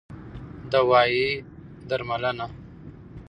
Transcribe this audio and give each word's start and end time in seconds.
دوايي 0.71 1.29
√ 1.41 1.43
درملنه 1.89 2.47